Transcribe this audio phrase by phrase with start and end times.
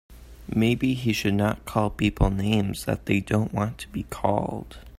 [0.49, 4.79] Maybe he should not call people names that they don't want to be called.